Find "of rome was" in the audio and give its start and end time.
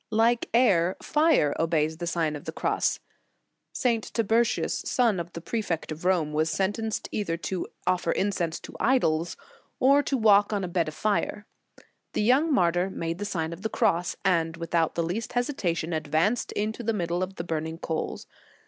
5.91-6.49